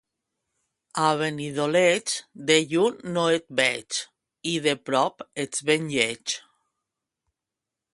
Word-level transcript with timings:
A 1.03 1.09
Benidoleig, 1.19 2.15
de 2.49 2.57
lluny 2.73 3.05
no 3.19 3.27
et 3.37 3.47
veig 3.63 4.03
i 4.55 4.57
de 4.67 4.77
prop 4.91 5.27
ets 5.47 5.67
ben 5.71 5.91
lleig. 5.97 6.39